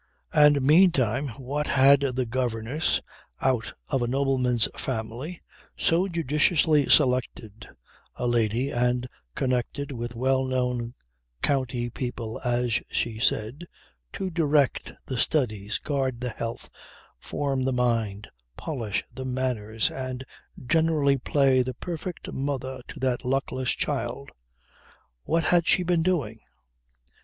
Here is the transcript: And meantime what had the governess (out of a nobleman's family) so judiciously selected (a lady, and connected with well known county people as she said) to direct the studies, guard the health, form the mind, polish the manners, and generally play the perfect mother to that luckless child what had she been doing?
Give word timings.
And 0.33 0.63
meantime 0.63 1.27
what 1.37 1.67
had 1.67 1.99
the 1.99 2.25
governess 2.25 3.01
(out 3.39 3.71
of 3.89 4.01
a 4.01 4.07
nobleman's 4.07 4.67
family) 4.75 5.43
so 5.77 6.07
judiciously 6.07 6.87
selected 6.89 7.69
(a 8.15 8.25
lady, 8.25 8.71
and 8.71 9.07
connected 9.35 9.91
with 9.91 10.15
well 10.15 10.43
known 10.43 10.95
county 11.43 11.91
people 11.91 12.41
as 12.43 12.81
she 12.91 13.19
said) 13.19 13.67
to 14.13 14.31
direct 14.31 14.91
the 15.05 15.19
studies, 15.19 15.77
guard 15.77 16.19
the 16.19 16.29
health, 16.29 16.67
form 17.19 17.63
the 17.63 17.71
mind, 17.71 18.27
polish 18.57 19.03
the 19.13 19.23
manners, 19.23 19.91
and 19.91 20.23
generally 20.65 21.19
play 21.19 21.61
the 21.61 21.75
perfect 21.75 22.33
mother 22.33 22.81
to 22.87 22.99
that 22.99 23.23
luckless 23.23 23.69
child 23.69 24.31
what 25.25 25.43
had 25.43 25.67
she 25.67 25.83
been 25.83 26.01
doing? 26.01 26.39